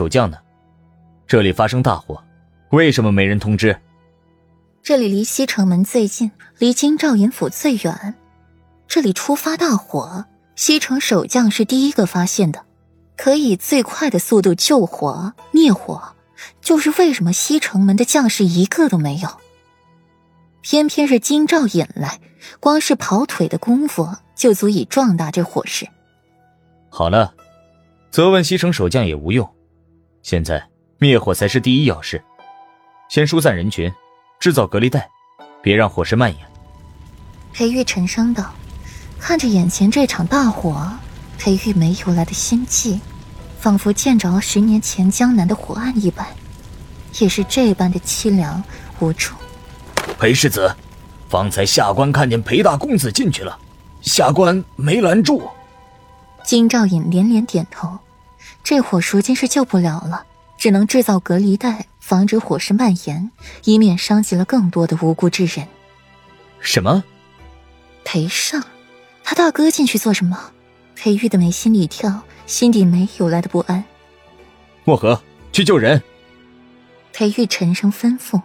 [0.00, 0.38] 守将呢？
[1.26, 2.24] 这里发生大火，
[2.70, 3.78] 为什么没人通知？
[4.82, 8.14] 这里离西城门最近，离京兆尹府最远。
[8.88, 10.24] 这里出发大火，
[10.56, 12.64] 西城守将是第一个发现的，
[13.14, 16.14] 可以最快的速度救火灭火。
[16.62, 19.28] 就是为什么西城门的将士一个都没有，
[20.62, 22.18] 偏偏是京兆尹来，
[22.58, 25.86] 光是跑腿的功夫就足以壮大这火势。
[26.88, 27.34] 好了，
[28.10, 29.46] 责问西城守将也无用，
[30.22, 30.62] 现在
[30.98, 32.22] 灭火才是第一要事，
[33.08, 33.92] 先疏散人群。
[34.38, 35.06] 制造隔离带，
[35.60, 36.40] 别让火势蔓延。
[37.52, 38.54] 裴玉沉声道
[39.20, 40.90] ：“看着眼前这场大火，
[41.36, 42.98] 裴玉没由来的心悸，
[43.58, 46.26] 仿佛见着了十年前江南的火案一般，
[47.18, 48.64] 也是这般的凄凉
[49.00, 49.34] 无助。”
[50.18, 50.74] 裴世子，
[51.28, 53.58] 方才下官看见裴大公子进去了，
[54.00, 55.46] 下官没拦住。
[56.42, 57.98] 金兆尹连连点头，
[58.62, 60.24] 这火如今是救不了了，
[60.58, 61.86] 只能制造隔离带。
[62.00, 63.30] 防止火势蔓延，
[63.62, 65.68] 以免伤及了更多的无辜之人。
[66.58, 67.04] 什么？
[68.02, 68.64] 裴尚，
[69.22, 70.50] 他大哥进去做什么？
[70.96, 73.84] 裴玉的眉心里跳，心底没有来的不安。
[74.82, 76.02] 墨河，去救人。
[77.12, 78.42] 裴玉沉声吩咐，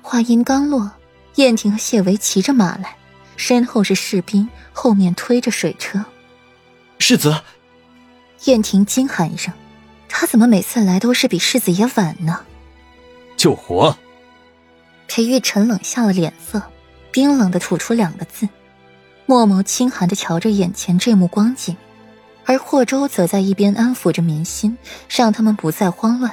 [0.00, 0.92] 话音刚落，
[1.36, 2.94] 燕婷和谢维骑着马来，
[3.36, 6.04] 身后是士兵，后面推着水车。
[7.00, 7.34] 世子，
[8.44, 9.52] 燕婷惊喊一声
[10.08, 12.40] ：“他怎么每次来都是比世子爷晚呢？”
[13.36, 13.96] 救火！
[15.06, 16.62] 裴玉沉冷下了脸色，
[17.10, 18.48] 冰冷的吐出两个字，
[19.26, 21.76] 墨眸轻寒的瞧着眼前这幕光景，
[22.44, 24.76] 而霍州则在一边安抚着民心，
[25.08, 26.32] 让他们不再慌乱。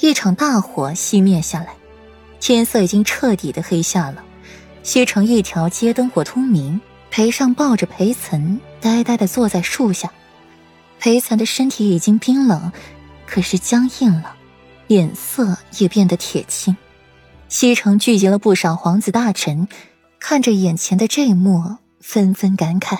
[0.00, 1.68] 一场大火熄灭下来，
[2.40, 4.24] 天色已经彻底的黑下了。
[4.82, 10.10] 西城一条街灯火通明，裴尚抱着裴岑，呆呆的坐在树下。
[11.04, 12.72] 裴岑的身体已经冰冷，
[13.26, 14.38] 可是僵硬了。
[14.86, 16.74] 脸色也变得铁青，
[17.46, 19.68] 西城聚集了不少皇子大臣，
[20.18, 22.98] 看着眼前的这一幕，纷纷感慨：“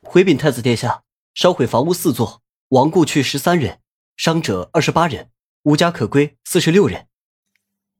[0.00, 1.02] 回禀太子殿下，
[1.34, 3.80] 烧毁房屋四座，亡故去十三人，
[4.16, 5.30] 伤者二十八人，
[5.64, 7.08] 无家可归四十六人。”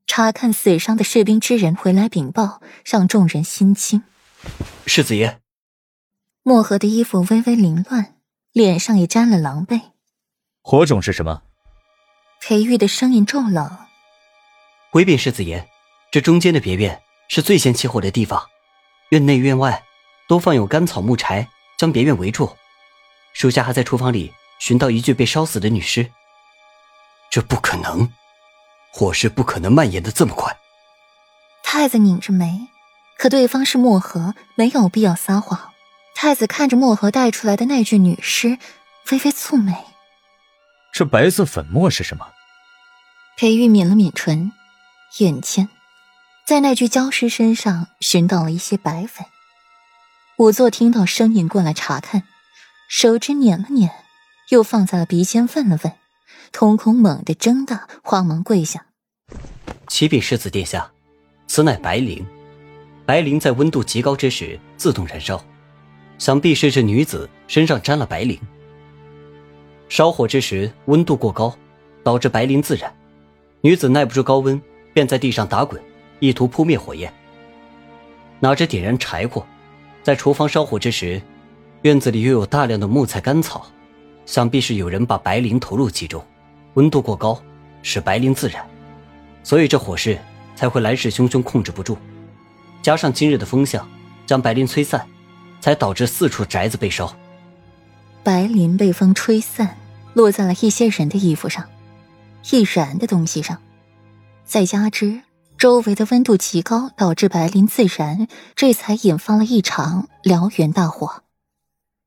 [0.07, 4.05] 查看死伤的士兵之人回来禀报，让众人心惊。
[4.87, 5.41] 世子爷，
[6.45, 8.15] 漠河的衣服微微凌乱，
[8.57, 9.83] 脸上也沾了狼狈。
[10.63, 11.43] 火种是什么？
[12.41, 13.77] 裴玉的声音骤冷
[14.91, 15.69] ：“回禀世子爷，
[16.11, 18.43] 这中间的别院是最先起火的地方，
[19.11, 19.85] 院内院外
[20.27, 21.47] 都放有干草木柴，
[21.77, 22.57] 将别院围住。
[23.35, 26.11] 属下还在厨房里寻到一具被烧死的女尸。
[27.31, 28.11] 这不可能，
[28.91, 30.57] 火势不可能蔓延的这么快。”
[31.63, 32.69] 太子拧着眉，
[33.19, 35.75] 可对方是漠河，没有必要撒谎。
[36.19, 38.59] 太子看着墨河带出来的那具女尸，
[39.11, 39.75] 微微蹙眉
[40.91, 42.27] ：“这白色粉末是什么？”
[43.37, 44.51] 裴玉抿了抿唇，
[45.19, 45.69] 眼尖，
[46.47, 49.27] 在那具焦尸身上寻到了一些白粉。
[50.39, 52.23] 仵作听到声音过来查看，
[52.89, 53.91] 手指捻了捻，
[54.49, 55.93] 又放在了鼻尖问了问，
[56.51, 58.87] 瞳孔猛地睁大，慌忙跪下
[59.87, 60.91] ：“启禀世子殿下，
[61.47, 62.25] 此乃白绫。
[63.05, 65.45] 白绫在温度极高之时自动燃烧，
[66.19, 68.39] 想必是这女子身上沾了白磷。
[69.89, 71.57] 烧火之时温度过高，
[72.03, 72.93] 导致白磷自燃。”
[73.63, 74.61] 女子耐不住高温，
[74.93, 75.83] 便在地上打滚，
[76.21, 77.13] 意图扑灭火焰。
[78.39, 79.45] 哪知点燃柴火，
[80.03, 81.21] 在厨房烧火之时，
[81.83, 83.67] 院子里又有大量的木材干草，
[84.25, 86.25] 想必是有人把白磷投入其中，
[86.75, 87.43] 温度过高，
[87.83, 88.65] 使白磷自燃，
[89.43, 90.19] 所以这火势
[90.55, 91.97] 才会来势汹汹，控制不住。
[92.83, 93.89] 加上今日的风向，
[94.27, 95.05] 将白磷吹散，
[95.67, 97.13] 才导致四处宅子被烧。
[98.23, 99.77] 白磷被风吹散，
[100.15, 101.69] 落在了一些人的衣服上。
[102.53, 103.61] 易燃的东西上，
[104.45, 105.23] 再加之
[105.59, 111.25] 周围的温度极高，导致白磷自燃，这才引发了一场燎原大火。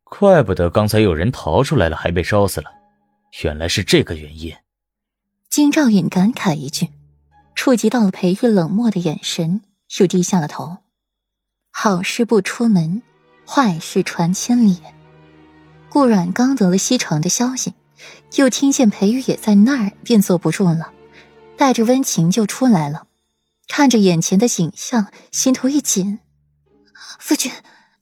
[0.05, 2.71] 怪不得刚才有人逃出来了，还被烧死了，
[3.43, 4.55] 原来是这个原因。
[5.49, 6.87] 金兆尹感慨一句，
[7.55, 9.59] 触及到了裴玉冷漠的眼神，
[9.99, 10.77] 又低下了头。
[11.71, 13.03] 好事不出门，
[13.51, 14.77] 坏事传千里。
[15.89, 17.73] 顾阮刚得了西城的消息。
[18.35, 20.91] 又听见裴玉也在那儿，便坐不住了，
[21.57, 23.07] 带着温情就出来了。
[23.67, 26.19] 看着眼前的景象，心头一紧。
[27.19, 27.51] 夫君，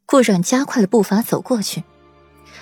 [0.06, 1.84] 顾阮加快了步伐走过去，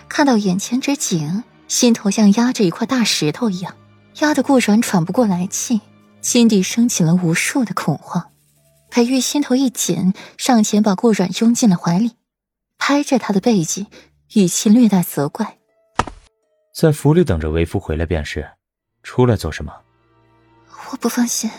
[0.07, 3.75] 看到眼前之景，心头像压着一块大石头一样，
[4.19, 5.81] 压得顾阮喘不过来气，
[6.21, 8.29] 心底升起了无数的恐慌。
[8.91, 12.11] 裴玉心头一紧，上前把顾阮拥进了怀里，
[12.87, 13.87] 拍着他的背脊，
[14.35, 15.57] 语气略带责怪。
[16.71, 18.47] 在府里等着为夫回来便是，
[19.01, 19.73] 出来做什么？
[20.91, 21.49] 我不放心。